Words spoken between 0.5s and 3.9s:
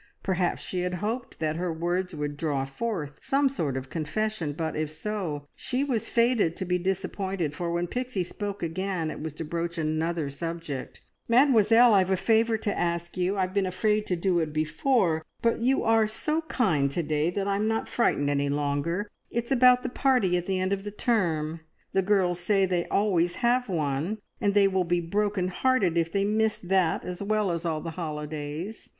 she had hoped that her words would draw forth some sort